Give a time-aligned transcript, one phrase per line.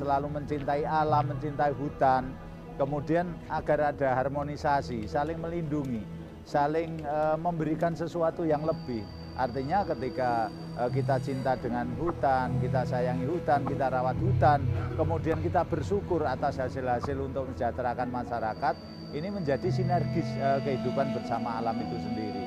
[0.00, 2.32] selalu mencintai alam, mencintai hutan,
[2.80, 6.00] kemudian agar ada harmonisasi, saling melindungi,
[6.48, 9.04] saling uh, memberikan sesuatu yang lebih.
[9.36, 10.48] Artinya ketika
[10.80, 14.64] uh, kita cinta dengan hutan, kita sayangi hutan, kita rawat hutan,
[14.96, 18.74] kemudian kita bersyukur atas hasil-hasil untuk mensejahterakan masyarakat,
[19.12, 22.42] ini menjadi sinergis uh, kehidupan bersama alam itu sendiri.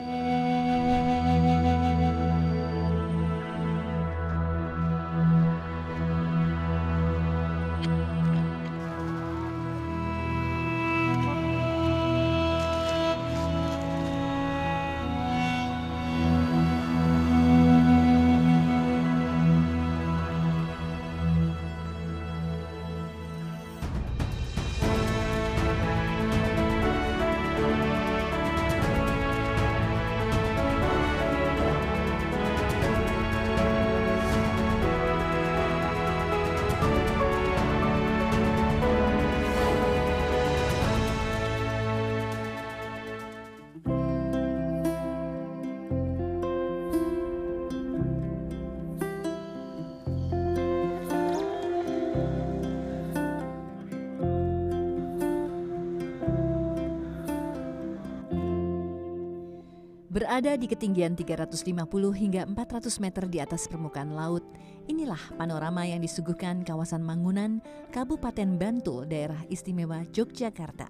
[60.23, 61.83] Berada di ketinggian 350
[62.16, 64.39] hingga 400 meter di atas permukaan laut,
[64.88, 67.59] inilah panorama yang disuguhkan kawasan Mangunan,
[67.91, 70.88] Kabupaten Bantul, daerah istimewa Yogyakarta.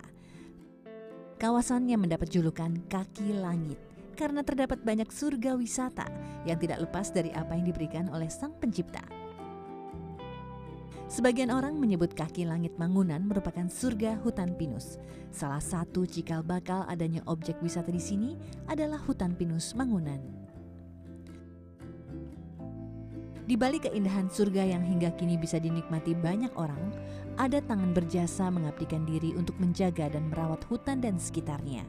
[1.42, 3.82] Kawasan yang mendapat julukan kaki langit
[4.14, 6.06] karena terdapat banyak surga wisata
[6.46, 9.02] yang tidak lepas dari apa yang diberikan oleh sang pencipta.
[11.12, 14.98] Sebagian orang menyebut kaki langit Mangunan merupakan surga hutan pinus.
[15.36, 18.40] Salah satu cikal bakal adanya objek wisata di sini
[18.72, 20.20] adalah hutan pinus Mangunan.
[23.44, 26.96] Di balik keindahan surga yang hingga kini bisa dinikmati banyak orang,
[27.36, 31.84] ada tangan berjasa mengabdikan diri untuk menjaga dan merawat hutan dan sekitarnya.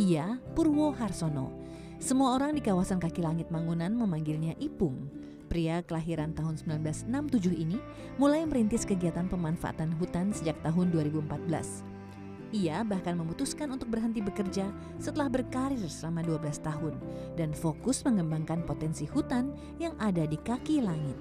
[0.00, 1.52] Ia Purwo Harsono.
[2.00, 5.25] Semua orang di kawasan kaki langit Mangunan memanggilnya Ipung
[5.56, 7.08] Pria kelahiran tahun 1967
[7.56, 7.80] ini
[8.20, 12.52] mulai merintis kegiatan pemanfaatan hutan sejak tahun 2014.
[12.60, 14.68] Ia bahkan memutuskan untuk berhenti bekerja
[15.00, 16.94] setelah berkarir selama 12 tahun
[17.40, 19.48] dan fokus mengembangkan potensi hutan
[19.80, 21.16] yang ada di kaki langit.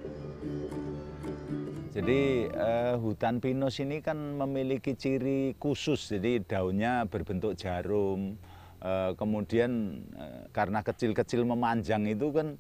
[1.95, 8.35] Jadi uh, hutan pinus ini kan memiliki ciri khusus, jadi daunnya berbentuk jarum,
[8.83, 12.59] uh, kemudian uh, karena kecil-kecil memanjang itu kan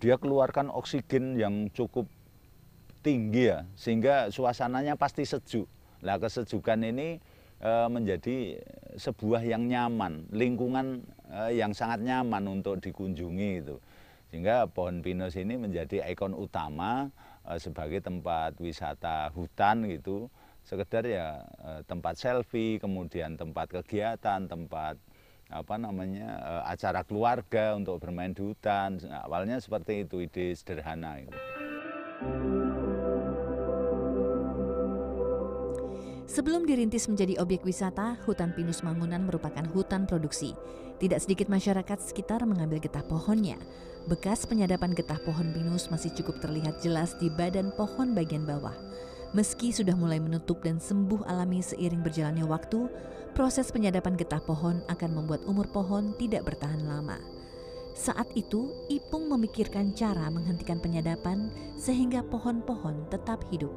[0.00, 2.08] dia keluarkan oksigen yang cukup
[3.04, 5.68] tinggi ya sehingga suasananya pasti sejuk.
[6.00, 7.20] Nah kesejukan ini
[7.60, 8.60] e, menjadi
[8.96, 13.76] sebuah yang nyaman, lingkungan e, yang sangat nyaman untuk dikunjungi itu.
[14.32, 17.12] Sehingga pohon pinus ini menjadi ikon utama
[17.44, 20.32] e, sebagai tempat wisata hutan gitu.
[20.60, 21.40] Sekedar ya
[21.88, 25.00] tempat selfie, kemudian tempat kegiatan, tempat
[25.50, 29.02] apa namanya uh, acara keluarga untuk bermain di hutan.
[29.02, 31.38] Nah, awalnya seperti itu ide sederhana itu.
[36.30, 40.54] Sebelum dirintis menjadi objek wisata, hutan pinus Mangunan merupakan hutan produksi.
[41.02, 43.58] Tidak sedikit masyarakat sekitar mengambil getah pohonnya.
[44.06, 48.72] Bekas penyadapan getah pohon pinus masih cukup terlihat jelas di badan pohon bagian bawah.
[49.30, 52.90] Meski sudah mulai menutup dan sembuh alami seiring berjalannya waktu,
[53.30, 57.14] proses penyadapan getah pohon akan membuat umur pohon tidak bertahan lama.
[57.94, 61.46] Saat itu, Ipung memikirkan cara menghentikan penyadapan
[61.78, 63.70] sehingga pohon-pohon tetap hidup.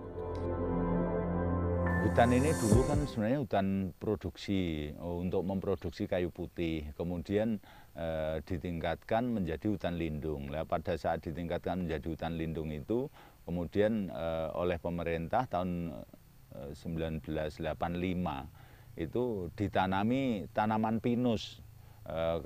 [2.03, 7.61] Hutan ini dulu kan sebenarnya hutan produksi oh, untuk memproduksi kayu putih, kemudian
[7.93, 10.49] eh, ditingkatkan menjadi hutan lindung.
[10.49, 13.07] Nah, pada saat ditingkatkan menjadi hutan lindung itu
[13.43, 15.91] Kemudian eh, oleh pemerintah tahun
[16.55, 17.67] eh, 1985
[18.93, 19.23] itu
[19.57, 21.59] ditanami tanaman pinus.
[22.07, 22.37] Eh,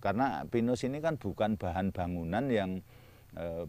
[0.00, 2.80] karena pinus ini kan bukan bahan bangunan yang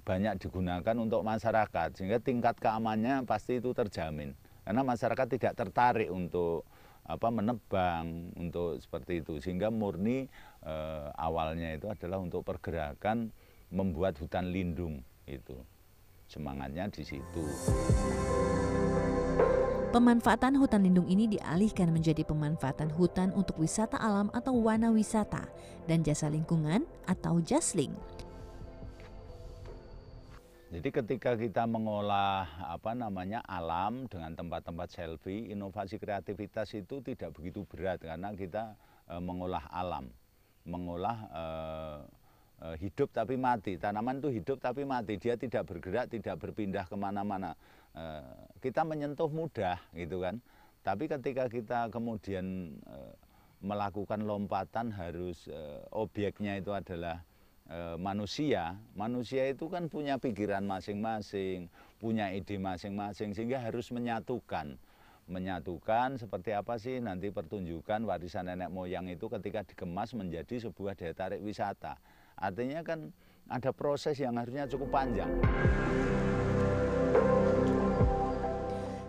[0.07, 4.31] banyak digunakan untuk masyarakat sehingga tingkat keamanannya pasti itu terjamin.
[4.63, 6.63] Karena masyarakat tidak tertarik untuk
[7.07, 10.27] apa menebang untuk seperti itu sehingga murni
[10.67, 13.31] eh, awalnya itu adalah untuk pergerakan
[13.71, 15.56] membuat hutan lindung itu
[16.27, 17.44] semangatnya di situ.
[19.88, 25.47] Pemanfaatan hutan lindung ini dialihkan menjadi pemanfaatan hutan untuk wisata alam atau wana wisata
[25.88, 27.95] dan jasa lingkungan atau jasling.
[30.68, 37.63] Jadi ketika kita mengolah apa namanya alam dengan tempat-tempat selfie, inovasi kreativitas itu tidak begitu
[37.63, 38.75] berat karena kita
[39.07, 40.12] e, mengolah alam,
[40.68, 41.44] mengolah e,
[42.81, 43.77] hidup tapi mati.
[43.77, 45.21] Tanaman itu hidup tapi mati.
[45.21, 47.54] Dia tidak bergerak, tidak berpindah ke mana-mana.
[47.98, 48.21] eh,
[48.62, 50.42] kita menyentuh mudah gitu kan.
[50.86, 53.13] Tapi ketika kita kemudian eh,
[53.62, 57.21] melakukan lompatan harus eh, objeknya itu adalah
[57.69, 58.77] eh, manusia.
[58.94, 64.77] Manusia itu kan punya pikiran masing-masing, punya ide masing-masing sehingga harus menyatukan.
[65.27, 71.12] Menyatukan seperti apa sih nanti pertunjukan warisan nenek moyang itu ketika dikemas menjadi sebuah daya
[71.12, 72.00] tarik wisata.
[72.38, 73.10] Artinya kan
[73.50, 75.30] ada proses yang harusnya cukup panjang.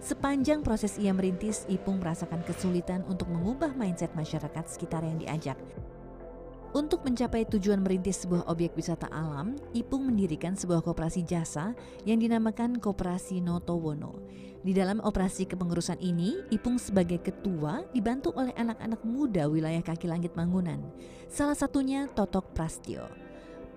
[0.01, 5.61] Sepanjang proses ia merintis, Ipung merasakan kesulitan untuk mengubah mindset masyarakat sekitar yang diajak.
[6.76, 11.73] Untuk mencapai tujuan merintis sebuah objek wisata alam, Ipung mendirikan sebuah koperasi jasa
[12.05, 14.20] yang dinamakan Koperasi Notowono.
[14.61, 20.37] Di dalam operasi kepengurusan ini, Ipung sebagai ketua dibantu oleh anak-anak muda wilayah kaki langit
[20.37, 20.85] Mangunan.
[21.32, 23.09] Salah satunya Totok Prastio.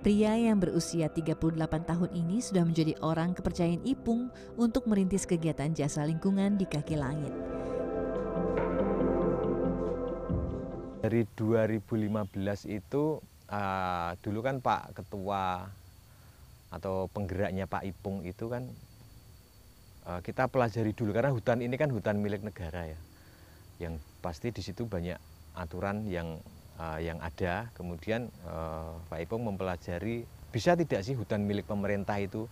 [0.03, 4.27] Pria yang berusia 38 tahun ini sudah menjadi orang kepercayaan Ipung
[4.59, 7.31] untuk merintis kegiatan jasa lingkungan di kaki langit.
[11.01, 11.81] Dari 2015
[12.69, 13.17] itu
[13.49, 15.65] uh, dulu kan Pak Ketua
[16.69, 18.69] atau penggeraknya Pak Ipung itu kan
[20.05, 22.99] uh, kita pelajari dulu karena hutan ini kan hutan milik negara ya.
[23.81, 25.17] Yang pasti di situ banyak
[25.57, 26.37] aturan yang
[26.77, 27.73] uh, yang ada.
[27.73, 28.29] Kemudian
[29.09, 30.21] Pak Ipung mempelajari
[30.53, 32.45] bisa tidak sih hutan milik pemerintah itu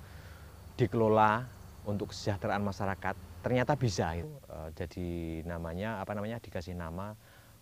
[0.73, 1.45] dikelola
[1.85, 3.13] untuk kesejahteraan masyarakat.
[3.45, 4.17] Ternyata bisa.
[4.49, 7.13] Uh, jadi namanya apa namanya dikasih nama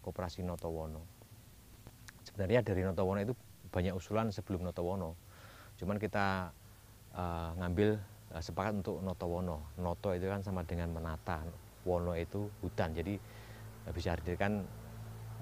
[0.08, 1.04] Koperasi Notowono.
[2.24, 3.36] Sebenarnya dari Notowono itu
[3.68, 5.20] banyak usulan sebelum Notowono.
[5.76, 6.56] Cuman kita
[7.12, 8.00] uh, ngambil
[8.32, 9.76] uh, sepakat untuk Notowono.
[9.84, 11.44] Noto itu kan sama dengan menata,
[11.84, 12.96] Wono itu hutan.
[12.96, 13.20] Jadi
[13.92, 14.64] bisa artikan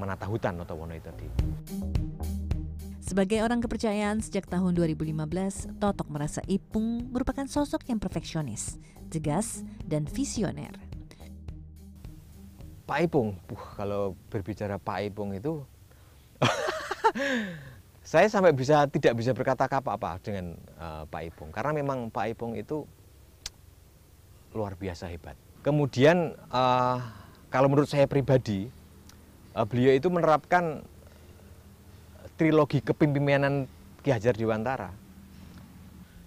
[0.02, 1.28] menata hutan Notowono itu tadi.
[3.06, 8.82] Sebagai orang kepercayaan sejak tahun 2015, Totok merasa Ipung merupakan sosok yang perfeksionis,
[9.14, 10.74] tegas, dan visioner.
[12.86, 15.66] Pak Ipung, uh, kalau berbicara Pak Ipung itu,
[18.06, 22.54] saya sampai bisa tidak bisa berkata apa-apa dengan uh, Pak Ipung, karena memang Pak Ipung
[22.54, 22.86] itu
[24.54, 25.34] luar biasa hebat.
[25.66, 27.02] Kemudian uh,
[27.50, 28.70] kalau menurut saya pribadi,
[29.58, 30.86] uh, beliau itu menerapkan
[32.38, 33.66] trilogi kepemimpinan
[34.06, 34.94] Ki Hajar Dewantara.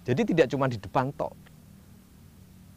[0.03, 1.31] Jadi tidak cuma di depan tok.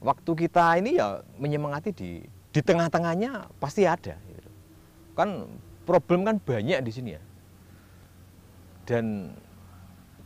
[0.02, 4.14] Waktu kita ini ya menyemangati di di tengah-tengahnya pasti ada.
[4.28, 4.50] Gitu.
[5.16, 5.48] Kan
[5.88, 7.22] problem kan banyak di sini ya.
[8.84, 9.32] Dan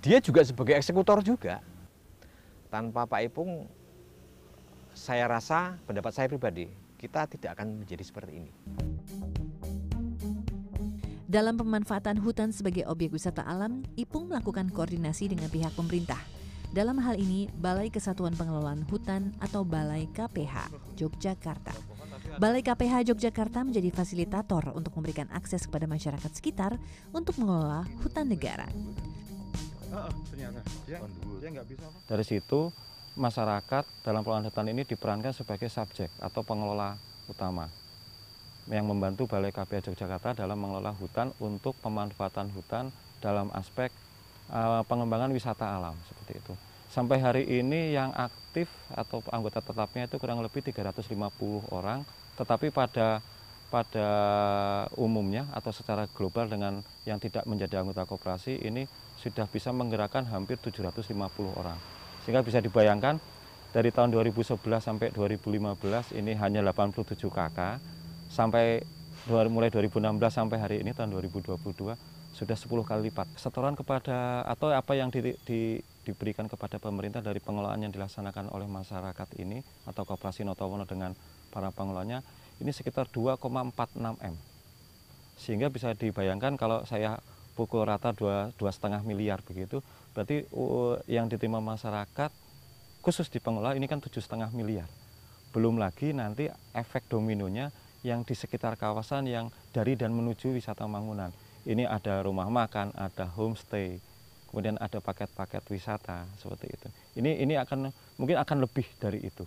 [0.02, 1.62] dia juga sebagai eksekutor juga.
[2.66, 3.70] Tanpa Pak Ipung,
[4.90, 6.66] saya rasa pendapat saya pribadi,
[6.98, 8.52] kita tidak akan menjadi seperti ini.
[11.26, 16.18] Dalam pemanfaatan hutan sebagai objek wisata alam, Ipung melakukan koordinasi dengan pihak pemerintah.
[16.74, 21.85] Dalam hal ini, Balai Kesatuan Pengelolaan Hutan atau Balai KPH Yogyakarta.
[22.36, 26.76] Balai KPH Yogyakarta menjadi fasilitator untuk memberikan akses kepada masyarakat sekitar
[27.08, 28.68] untuk mengelola hutan negara.
[32.04, 32.68] Dari situ,
[33.16, 37.72] masyarakat dalam pengelolaan hutan ini diperankan sebagai subjek atau pengelola utama
[38.68, 42.92] yang membantu Balai KPH Yogyakarta dalam mengelola hutan untuk pemanfaatan hutan
[43.24, 43.88] dalam aspek
[44.52, 46.52] uh, pengembangan wisata alam seperti itu.
[46.96, 51.12] Sampai hari ini yang aktif atau anggota tetapnya itu kurang lebih 350
[51.68, 52.00] orang,
[52.40, 53.20] tetapi pada
[53.68, 54.08] pada
[54.96, 58.88] umumnya atau secara global dengan yang tidak menjadi anggota koperasi ini
[59.20, 61.12] sudah bisa menggerakkan hampir 750
[61.52, 61.76] orang.
[62.24, 63.20] Sehingga bisa dibayangkan
[63.76, 67.76] dari tahun 2011 sampai 2015 ini hanya 87 kakak
[68.32, 68.80] sampai
[69.28, 71.60] mulai 2016 sampai hari ini tahun 2022
[72.32, 73.28] sudah 10 kali lipat.
[73.36, 78.70] Setoran kepada atau apa yang di, di, diberikan kepada pemerintah dari pengelolaan yang dilaksanakan oleh
[78.70, 79.58] masyarakat ini
[79.90, 81.18] atau Koperasi Notowono dengan
[81.50, 82.22] para pengelolanya
[82.62, 84.34] ini sekitar 2,46 M.
[85.34, 87.18] Sehingga bisa dibayangkan kalau saya
[87.58, 89.82] pukul rata dua setengah miliar begitu,
[90.14, 90.46] berarti
[91.10, 92.30] yang diterima masyarakat
[93.02, 94.86] khusus di pengelola ini kan tujuh setengah miliar.
[95.50, 96.46] Belum lagi nanti
[96.76, 97.72] efek dominonya
[98.04, 101.32] yang di sekitar kawasan yang dari dan menuju wisata Mangunan.
[101.66, 103.98] Ini ada rumah makan, ada homestay,
[104.56, 106.88] kemudian ada paket-paket wisata seperti itu.
[107.20, 109.44] Ini ini akan mungkin akan lebih dari itu.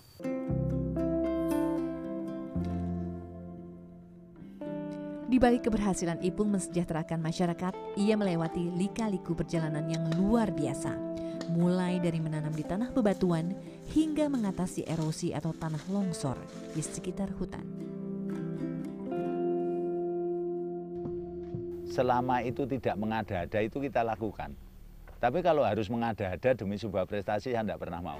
[5.25, 10.94] Di balik keberhasilan Ipung mensejahterakan masyarakat, ia melewati lika-liku perjalanan yang luar biasa.
[11.58, 13.58] Mulai dari menanam di tanah bebatuan
[13.89, 16.38] hingga mengatasi erosi atau tanah longsor
[16.78, 17.66] di sekitar hutan.
[21.89, 24.54] selama itu tidak mengada-ada itu kita lakukan.
[25.20, 28.20] Tapi kalau harus mengada-ada demi sebuah prestasi, saya tidak pernah mau.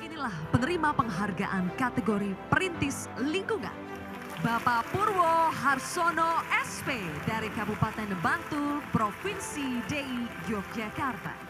[0.00, 3.76] Inilah penerima penghargaan kategori Perintis Lingkungan.
[4.40, 6.98] Bapak Purwo Harsono SP
[7.28, 11.41] dari Kabupaten Bantul, Provinsi DI Yogyakarta.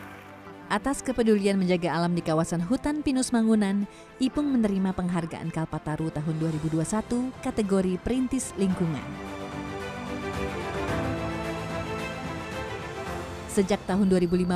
[0.73, 3.85] Atas kepedulian menjaga alam di kawasan hutan pinus Mangunan,
[4.17, 9.05] Ipung menerima penghargaan Kalpataru tahun 2021 kategori perintis lingkungan.
[13.53, 14.49] Sejak tahun 2015,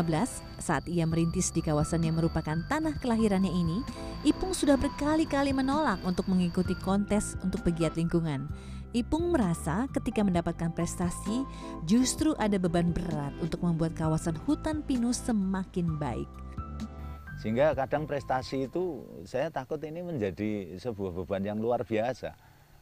[0.57, 3.85] saat ia merintis di kawasan yang merupakan tanah kelahirannya ini,
[4.25, 8.49] Ipung sudah berkali-kali menolak untuk mengikuti kontes untuk pegiat lingkungan.
[8.97, 11.45] Ipung merasa ketika mendapatkan prestasi,
[11.85, 16.25] justru ada beban berat untuk membuat kawasan hutan pinus semakin baik.
[17.37, 22.33] Sehingga kadang prestasi itu saya takut ini menjadi sebuah beban yang luar biasa.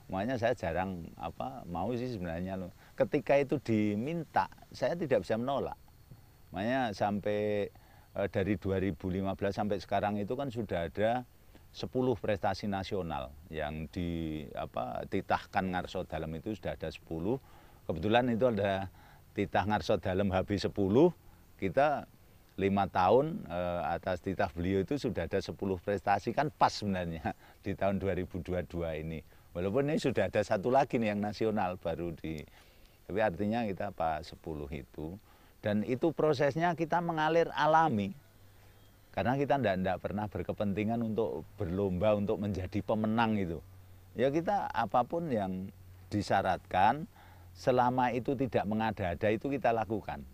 [0.07, 2.71] Makanya saya jarang apa mau sih sebenarnya loh.
[2.95, 5.75] Ketika itu diminta, saya tidak bisa menolak.
[6.55, 7.67] Makanya sampai
[8.15, 9.03] eh, dari 2015
[9.51, 11.27] sampai sekarang itu kan sudah ada
[11.75, 11.91] 10
[12.23, 17.03] prestasi nasional yang di apa titahkan Ngarso Dalam itu sudah ada 10.
[17.91, 18.87] Kebetulan itu ada
[19.35, 20.71] titah Ngarso Dalam habis 10,
[21.59, 22.07] kita
[22.55, 27.35] lima tahun eh, atas titah beliau itu sudah ada 10 prestasi kan pas sebenarnya
[27.67, 28.71] di tahun 2022
[29.03, 29.19] ini.
[29.51, 32.39] Walaupun ini sudah ada satu lagi nih yang nasional baru di
[33.05, 34.41] tapi artinya kita pak 10
[34.73, 35.19] itu
[35.61, 38.17] dan itu prosesnya kita mengalir alami
[39.15, 43.63] karena kita tidak pernah berkepentingan untuk berlomba untuk menjadi pemenang itu
[44.19, 45.71] ya kita apa pun yang
[46.11, 47.07] disyaratkan
[47.55, 50.27] selama itu tidak mengada-ada itu kita lakukan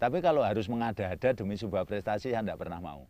[0.00, 3.04] tapi kalau harus mengada-ada demi sebuah prestasi saya tidak pernah mau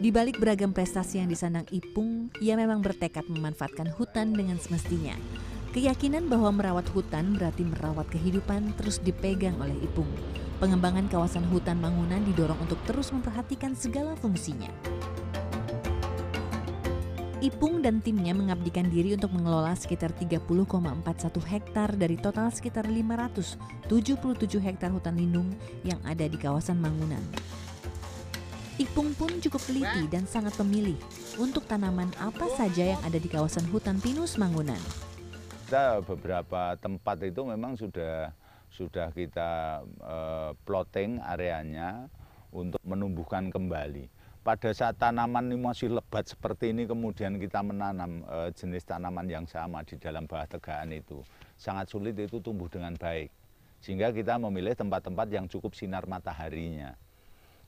[0.00, 5.12] Di balik beragam prestasi yang disandang Ipung, ia memang bertekad memanfaatkan hutan dengan semestinya.
[5.76, 10.08] Keyakinan bahwa merawat hutan berarti merawat kehidupan terus dipegang oleh Ipung.
[10.60, 14.68] Pengembangan kawasan hutan Mangunan didorong untuk terus memperhatikan segala fungsinya.
[17.40, 20.44] Ipung dan timnya mengabdikan diri untuk mengelola sekitar 30,41
[21.48, 23.88] hektar dari total sekitar 577
[24.60, 25.48] hektar hutan lindung
[25.80, 27.24] yang ada di kawasan Mangunan.
[28.76, 31.00] Ipung pun cukup teliti dan sangat pemilih
[31.40, 34.80] untuk tanaman apa saja yang ada di kawasan hutan pinus Mangunan
[35.70, 38.34] kita beberapa tempat itu memang sudah
[38.70, 42.06] sudah kita uh, plotting areanya
[42.54, 44.06] untuk menumbuhkan kembali.
[44.40, 49.44] Pada saat tanaman ini masih lebat seperti ini kemudian kita menanam uh, jenis tanaman yang
[49.44, 51.20] sama di dalam bawah tegaan itu
[51.60, 53.28] sangat sulit itu tumbuh dengan baik.
[53.84, 56.96] Sehingga kita memilih tempat-tempat yang cukup sinar mataharinya.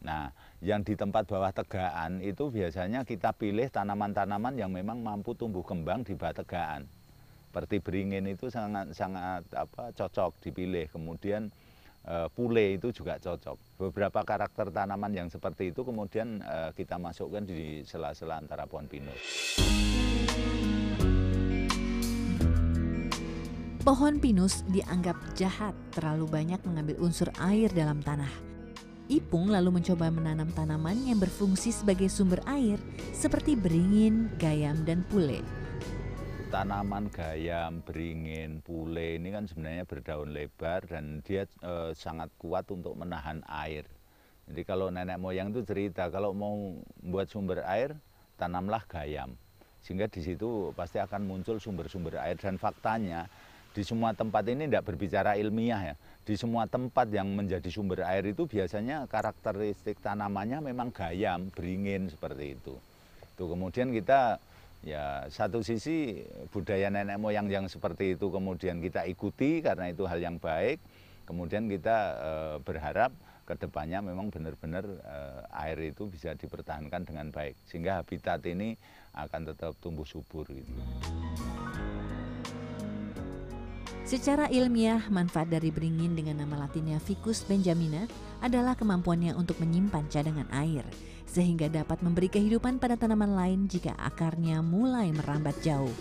[0.01, 0.33] Nah,
[0.65, 6.03] yang di tempat bawah tegaan itu biasanya kita pilih tanaman-tanaman yang memang mampu tumbuh kembang
[6.03, 6.89] di bawah tegaan
[7.53, 10.89] seperti beringin itu sangat sangat apa cocok dipilih.
[10.89, 11.53] Kemudian
[12.01, 13.77] e, pule itu juga cocok.
[13.77, 19.21] Beberapa karakter tanaman yang seperti itu kemudian e, kita masukkan di sela-sela antara pohon pinus.
[23.85, 28.33] Pohon pinus dianggap jahat terlalu banyak mengambil unsur air dalam tanah.
[29.13, 32.81] Ipung lalu mencoba menanam tanaman yang berfungsi sebagai sumber air
[33.13, 35.62] seperti beringin, gayam, dan pule
[36.53, 42.93] tanaman gayam, beringin, pule ini kan sebenarnya berdaun lebar dan dia e, sangat kuat untuk
[42.93, 43.89] menahan air.
[44.45, 47.97] Jadi kalau nenek moyang itu cerita kalau mau membuat sumber air
[48.37, 49.33] tanamlah gayam.
[49.81, 53.33] Sehingga di situ pasti akan muncul sumber-sumber air dan faktanya
[53.73, 55.95] di semua tempat ini tidak berbicara ilmiah ya.
[56.21, 62.61] Di semua tempat yang menjadi sumber air itu biasanya karakteristik tanamannya memang gayam, beringin seperti
[62.61, 62.77] itu.
[63.41, 64.37] Tuh kemudian kita
[64.83, 70.19] ya satu sisi budaya nenek moyang yang seperti itu kemudian kita ikuti karena itu hal
[70.19, 70.83] yang baik
[71.23, 72.33] kemudian kita e,
[72.67, 73.15] berharap
[73.47, 75.19] ke depannya memang benar-benar e,
[75.55, 78.75] air itu bisa dipertahankan dengan baik sehingga habitat ini
[79.15, 80.73] akan tetap tumbuh subur gitu.
[84.13, 88.05] Secara ilmiah, manfaat dari beringin dengan nama latinnya Ficus benjamina
[88.45, 90.85] adalah kemampuannya untuk menyimpan cadangan air
[91.25, 95.97] sehingga dapat memberi kehidupan pada tanaman lain jika akarnya mulai merambat jauh.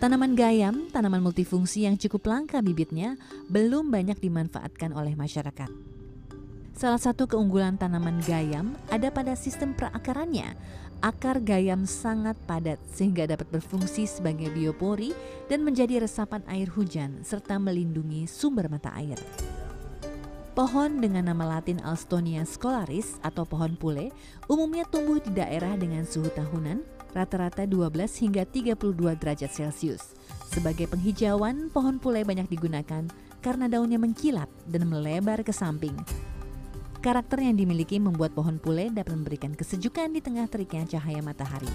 [0.00, 3.20] Tanaman gayam, tanaman multifungsi yang cukup langka bibitnya,
[3.52, 5.68] belum banyak dimanfaatkan oleh masyarakat.
[6.78, 10.56] Salah satu keunggulan tanaman gayam ada pada sistem perakarannya.
[10.98, 15.14] Akar gayam sangat padat sehingga dapat berfungsi sebagai biopori
[15.46, 19.14] dan menjadi resapan air hujan serta melindungi sumber mata air.
[20.58, 24.10] Pohon dengan nama latin Alstonia scolaris atau pohon pule
[24.50, 26.82] umumnya tumbuh di daerah dengan suhu tahunan
[27.14, 27.94] rata-rata 12
[28.26, 30.18] hingga 32 derajat Celcius.
[30.50, 33.06] Sebagai penghijauan, pohon pule banyak digunakan
[33.38, 35.94] karena daunnya mengkilap dan melebar ke samping.
[36.98, 41.70] Karakter yang dimiliki membuat pohon pule dapat memberikan kesejukan di tengah teriknya cahaya matahari.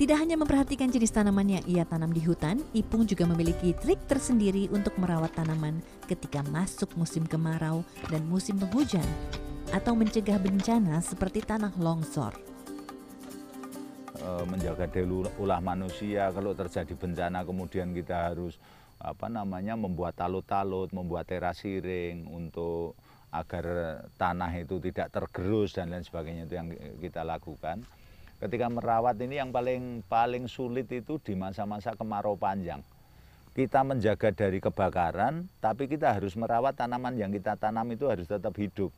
[0.00, 4.72] Tidak hanya memperhatikan jenis tanaman yang ia tanam di hutan, Ipung juga memiliki trik tersendiri
[4.72, 9.04] untuk merawat tanaman ketika masuk musim kemarau dan musim penghujan,
[9.76, 12.32] atau mencegah bencana seperti tanah longsor.
[14.16, 18.56] Eh, menjaga delu ulah manusia kalau terjadi bencana kemudian kita harus
[19.00, 23.00] apa namanya membuat talut-talut, membuat terasiring untuk
[23.30, 23.64] agar
[24.18, 26.68] tanah itu tidak tergerus dan lain sebagainya itu yang
[26.98, 27.86] kita lakukan.
[28.40, 32.80] Ketika merawat ini yang paling paling sulit itu di masa-masa kemarau panjang.
[33.50, 38.54] Kita menjaga dari kebakaran, tapi kita harus merawat tanaman yang kita tanam itu harus tetap
[38.56, 38.94] hidup.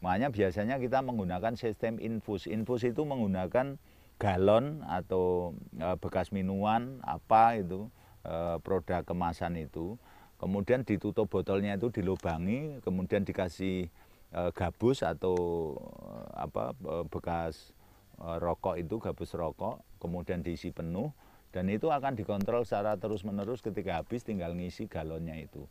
[0.00, 2.46] Makanya biasanya kita menggunakan sistem infus.
[2.46, 3.76] Infus itu menggunakan
[4.16, 7.92] galon atau e, bekas minuman apa itu
[8.24, 10.00] e, produk kemasan itu
[10.36, 13.88] kemudian ditutup botolnya itu dilubangi, kemudian dikasih
[14.32, 15.36] e, gabus atau
[15.80, 17.72] e, apa e, bekas
[18.20, 21.12] e, rokok itu gabus rokok, kemudian diisi penuh
[21.56, 25.64] dan itu akan dikontrol secara terus-menerus ketika habis tinggal ngisi galonnya itu.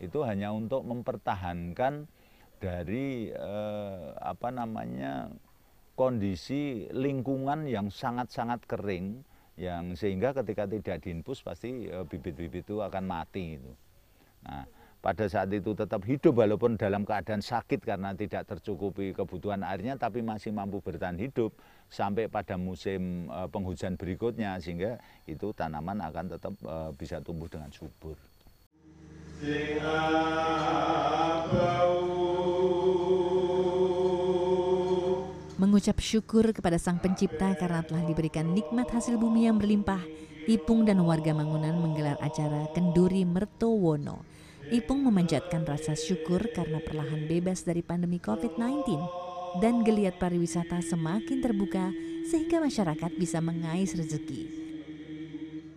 [0.00, 2.08] Itu hanya untuk mempertahankan
[2.64, 3.60] dari e,
[4.16, 5.28] apa namanya
[5.98, 9.20] kondisi lingkungan yang sangat-sangat kering
[9.58, 13.74] yang sehingga ketika tidak diinfus pasti bibit-bibit itu akan mati itu.
[14.46, 14.64] Nah,
[14.98, 20.26] pada saat itu tetap hidup walaupun dalam keadaan sakit karena tidak tercukupi kebutuhan airnya tapi
[20.26, 21.54] masih mampu bertahan hidup
[21.86, 24.98] sampai pada musim uh, penghujan berikutnya sehingga
[25.30, 28.18] itu tanaman akan tetap uh, bisa tumbuh dengan subur.
[35.58, 40.02] Mengucap syukur kepada Sang Pencipta karena telah diberikan nikmat hasil bumi yang berlimpah,
[40.48, 44.24] Ipung dan warga Mangunan menggelar acara Kenduri Mertowono.
[44.72, 48.96] Ipung memanjatkan rasa syukur karena perlahan bebas dari pandemi COVID-19
[49.60, 51.92] dan geliat pariwisata semakin terbuka
[52.24, 54.48] sehingga masyarakat bisa mengais rezeki.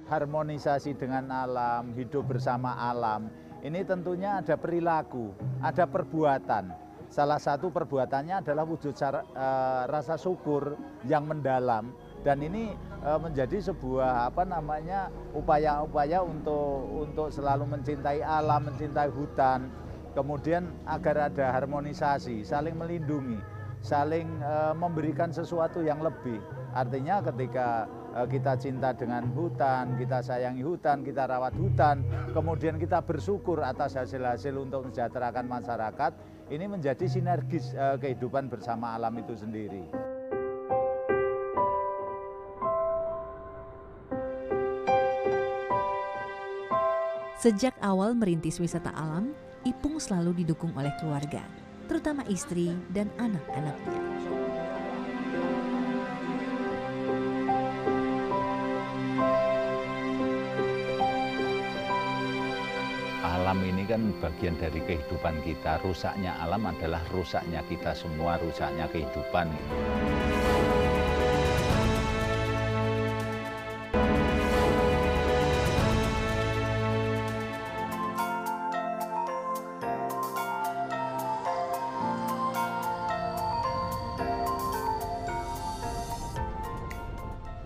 [0.08, 3.28] Harmonisasi dengan alam, hidup bersama alam,
[3.68, 6.72] ini tentunya ada perilaku, ada perbuatan.
[7.12, 14.30] Salah satu perbuatannya adalah wujud uh, rasa syukur yang mendalam dan ini e, menjadi sebuah
[14.30, 19.74] apa namanya upaya-upaya untuk untuk selalu mencintai alam, mencintai hutan,
[20.14, 23.42] kemudian agar ada harmonisasi, saling melindungi,
[23.82, 26.38] saling e, memberikan sesuatu yang lebih.
[26.78, 32.06] Artinya ketika e, kita cinta dengan hutan, kita sayangi hutan, kita rawat hutan,
[32.38, 36.12] kemudian kita bersyukur atas hasil-hasil untuk mensejahterakan masyarakat,
[36.54, 37.72] ini menjadi sinergis
[38.04, 40.11] kehidupan bersama alam itu sendiri.
[47.42, 49.34] Sejak awal merintis wisata alam,
[49.66, 51.42] Ipung selalu didukung oleh keluarga,
[51.90, 54.02] terutama istri dan anak-anaknya.
[63.26, 65.82] Alam ini kan bagian dari kehidupan kita.
[65.82, 69.50] Rusaknya alam adalah rusaknya kita semua, rusaknya kehidupan.
[69.50, 70.31] Gitu.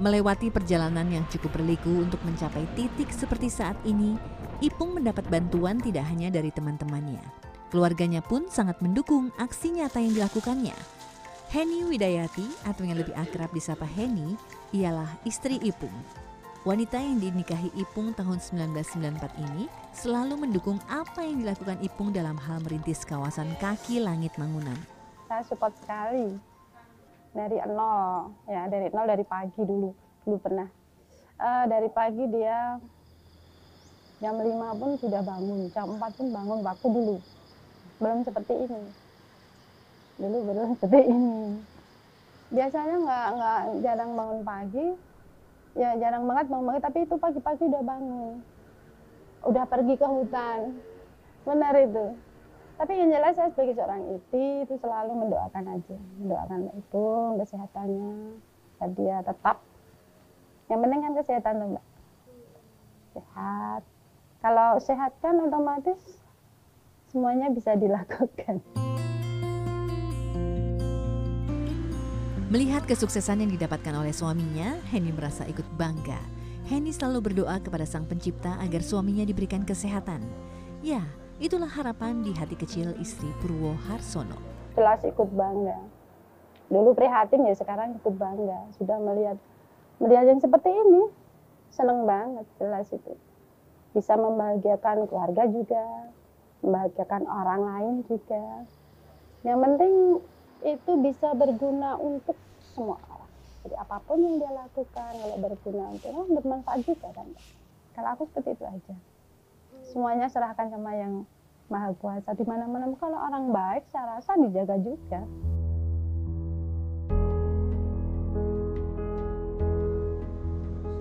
[0.06, 4.14] Melewati perjalanan yang cukup berliku untuk mencapai titik seperti saat ini,
[4.62, 7.26] Ipung mendapat bantuan tidak hanya dari teman-temannya.
[7.74, 10.78] Keluarganya pun sangat mendukung aksi nyata yang dilakukannya.
[11.50, 14.38] Heni Widayati atau yang lebih akrab disapa Heni
[14.78, 15.98] ialah istri Ipung.
[16.70, 22.62] Wanita yang dinikahi Ipung tahun 1994 ini selalu mendukung apa yang dilakukan Ipung dalam hal
[22.62, 24.78] merintis kawasan kaki langit Mangunan.
[25.26, 26.55] Saya support sekali
[27.36, 28.32] dari nol.
[28.48, 29.92] Ya dari nol dari pagi dulu.
[30.24, 30.68] Dulu pernah.
[31.36, 32.80] Uh, dari pagi dia
[34.24, 35.68] jam lima pun sudah bangun.
[35.76, 37.16] Jam empat pun bangun waktu dulu.
[38.00, 38.82] Belum seperti ini.
[40.16, 41.38] Dulu belum seperti ini.
[42.56, 44.88] Biasanya nggak nggak jarang bangun pagi.
[45.76, 48.34] Ya jarang banget bangun pagi tapi itu pagi-pagi udah bangun.
[49.44, 50.60] Udah pergi ke hutan.
[51.44, 52.16] Benar itu
[52.76, 55.98] tapi yang jelas saya sebagai seorang istri itu selalu mendoakan aja.
[56.20, 57.06] Mendoakan itu
[57.40, 58.12] kesehatannya
[58.84, 59.58] dan dia tetap.
[60.68, 61.86] Yang penting kan kesehatan tuh mbak.
[63.16, 63.82] Sehat.
[64.44, 66.00] Kalau sehat kan otomatis
[67.10, 68.60] semuanya bisa dilakukan.
[72.52, 76.20] Melihat kesuksesan yang didapatkan oleh suaminya, Henny merasa ikut bangga.
[76.70, 80.22] Henny selalu berdoa kepada Sang Pencipta agar suaminya diberikan kesehatan.
[80.86, 81.02] Ya,
[81.36, 84.40] Itulah harapan di hati kecil istri Purwo Harsono.
[84.72, 85.84] Jelas ikut bangga.
[86.72, 88.72] Dulu prihatin ya sekarang ikut bangga.
[88.80, 89.36] Sudah melihat
[90.00, 91.12] melihat yang seperti ini.
[91.76, 93.20] Seneng banget jelas itu.
[93.92, 96.08] Bisa membahagiakan keluarga juga,
[96.64, 98.64] membahagiakan orang lain juga.
[99.44, 99.94] Yang penting
[100.64, 102.40] itu bisa berguna untuk
[102.72, 103.32] semua orang.
[103.68, 107.28] Jadi apa pun yang dia lakukan kalau berguna untuk orang bermanfaat juga kan.
[107.92, 108.96] Kalau aku seperti itu aja.
[109.86, 111.30] Semuanya serahkan sama yang
[111.70, 112.34] maha kuasa.
[112.34, 115.22] Di mana-mana kalau orang baik saya rasa dijaga juga.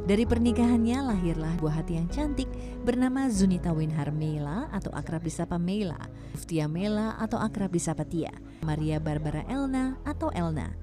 [0.05, 2.45] Dari pernikahannya lahirlah buah hati yang cantik
[2.85, 5.97] bernama Zunita Winhar Mela atau akrab disapa Mela,
[6.37, 8.29] Uftia Mela atau akrab disapa Tia,
[8.61, 10.77] Maria Barbara Elna atau Elna.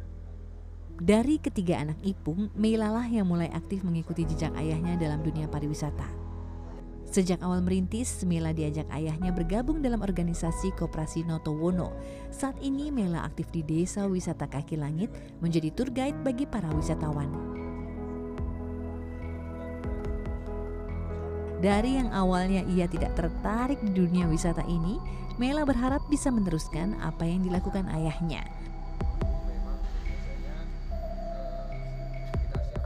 [0.98, 6.21] Dari ketiga anak Ipung, Mela lah yang mulai aktif mengikuti jejak ayahnya dalam dunia pariwisata.
[7.12, 11.92] Sejak awal merintis, Mela diajak ayahnya bergabung dalam organisasi Koperasi Notowono.
[12.32, 15.12] Saat ini Mela aktif di Desa Wisata Kaki Langit
[15.44, 17.28] menjadi tour guide bagi para wisatawan.
[21.60, 24.96] Dari yang awalnya ia tidak tertarik di dunia wisata ini,
[25.36, 28.48] Mela berharap bisa meneruskan apa yang dilakukan ayahnya.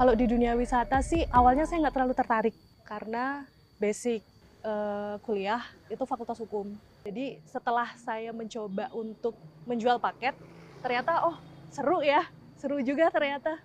[0.01, 2.55] Kalau di dunia wisata sih awalnya saya nggak terlalu tertarik
[2.89, 3.45] karena
[3.79, 4.23] basic
[4.65, 5.61] uh, kuliah
[5.91, 6.73] itu fakultas hukum.
[7.05, 9.37] Jadi setelah saya mencoba untuk
[9.69, 10.33] menjual paket,
[10.81, 11.37] ternyata oh
[11.69, 12.25] seru ya,
[12.57, 13.61] seru juga ternyata.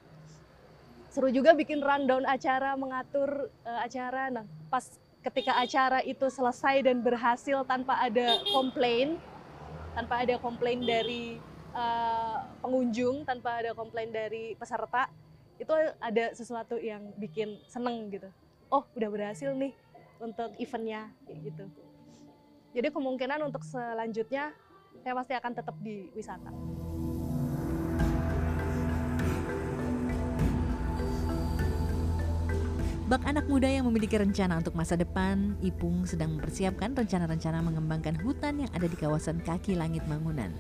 [1.11, 4.31] Seru juga bikin rundown acara, mengatur uh, acara.
[4.31, 4.87] Nah, pas
[5.27, 9.19] ketika acara itu selesai dan berhasil tanpa ada komplain,
[9.97, 11.41] tanpa ada komplain dari
[11.75, 15.11] uh, pengunjung, tanpa ada komplain dari peserta,
[15.59, 18.31] itu ada sesuatu yang bikin seneng gitu.
[18.71, 19.75] Oh, udah berhasil nih
[20.21, 21.65] untuk eventnya gitu.
[22.71, 24.55] Jadi kemungkinan untuk selanjutnya
[25.03, 26.53] saya pasti akan tetap di wisata.
[33.11, 38.63] Bak anak muda yang memiliki rencana untuk masa depan, Ipung sedang mempersiapkan rencana-rencana mengembangkan hutan
[38.63, 40.55] yang ada di kawasan kaki langit Mangunan.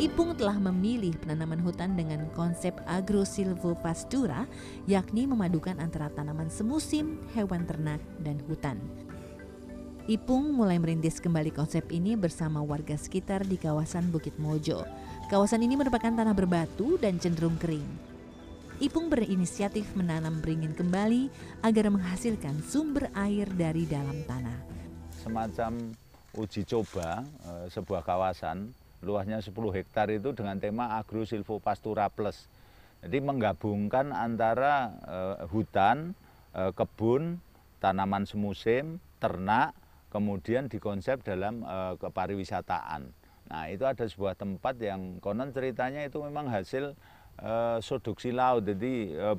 [0.00, 4.48] Ipung telah memilih penanaman hutan dengan konsep agrosilvopastura,
[4.88, 8.80] yakni memadukan antara tanaman semusim, hewan ternak, dan hutan.
[10.08, 14.88] Ipung mulai merintis kembali konsep ini bersama warga sekitar di kawasan Bukit Mojo.
[15.28, 17.84] Kawasan ini merupakan tanah berbatu dan cenderung kering.
[18.80, 21.28] Ipung berinisiatif menanam beringin kembali
[21.60, 24.64] agar menghasilkan sumber air dari dalam tanah.
[25.20, 25.92] Semacam
[26.40, 32.48] uji coba eh, sebuah kawasan luasnya 10 hektar itu dengan tema Agro Silvopastura Plus.
[33.00, 36.12] Jadi menggabungkan antara eh, hutan,
[36.52, 37.40] eh, kebun,
[37.80, 39.72] tanaman semusim, ternak,
[40.12, 41.62] kemudian dikonsep dalam
[42.02, 43.14] kepariwisataan.
[43.50, 46.94] Nah itu ada sebuah tempat yang konon ceritanya itu memang hasil
[47.42, 49.38] uh, subduksi laut, jadi uh,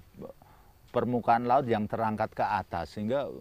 [0.91, 3.31] permukaan laut yang terangkat ke atas sehingga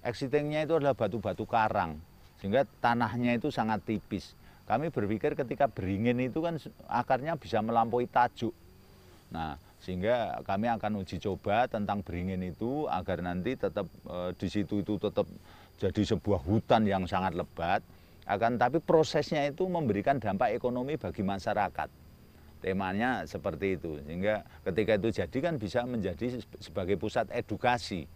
[0.00, 2.00] exitingnya itu adalah batu-batu karang
[2.40, 4.32] sehingga tanahnya itu sangat tipis.
[4.64, 6.56] Kami berpikir ketika beringin itu kan
[6.88, 8.56] akarnya bisa melampaui tajuk.
[9.28, 14.80] Nah, sehingga kami akan uji coba tentang beringin itu agar nanti tetap e, di situ
[14.80, 15.28] itu tetap
[15.76, 17.84] jadi sebuah hutan yang sangat lebat.
[18.24, 21.92] Akan tapi prosesnya itu memberikan dampak ekonomi bagi masyarakat
[22.64, 28.08] temanya seperti itu sehingga ketika itu jadi kan bisa menjadi sebagai pusat edukasi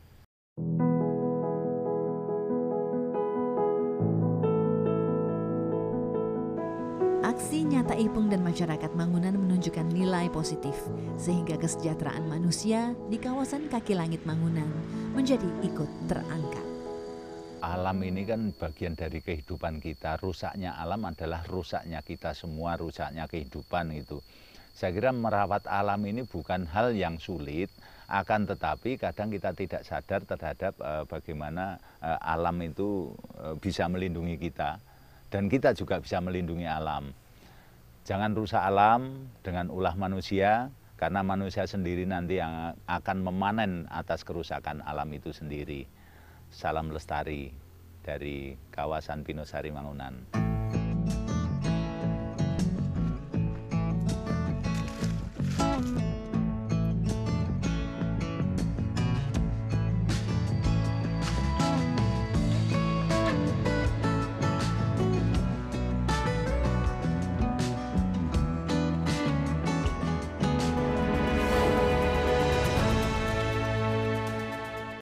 [7.89, 10.77] Nyata Ipung dan masyarakat Mangunan menunjukkan nilai positif
[11.17, 14.69] sehingga kesejahteraan manusia di kawasan kaki langit Mangunan
[15.17, 16.61] menjadi ikut terangkat
[17.65, 20.21] alam ini kan bagian dari kehidupan kita.
[20.21, 24.21] Rusaknya alam adalah rusaknya kita semua, rusaknya kehidupan itu.
[24.77, 27.73] Saya kira merawat alam ini bukan hal yang sulit,
[28.13, 34.37] akan tetapi kadang kita tidak sadar terhadap uh, bagaimana uh, alam itu uh, bisa melindungi
[34.37, 34.77] kita
[35.33, 37.17] dan kita juga bisa melindungi alam.
[38.09, 44.81] Jangan rusak alam dengan ulah manusia karena manusia sendiri nanti yang akan memanen atas kerusakan
[44.81, 45.85] alam itu sendiri.
[46.49, 47.53] Salam lestari
[48.01, 50.48] dari kawasan Pinosari Mangunan.